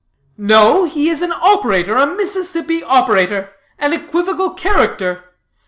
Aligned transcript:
"No, 0.39 0.85
he 0.85 1.09
is 1.11 1.21
an 1.21 1.31
operator, 1.31 1.93
a 1.95 2.07
Mississippi 2.07 2.81
operator; 2.83 3.51
an 3.77 3.93
equivocal 3.93 4.49
character. 4.55 5.23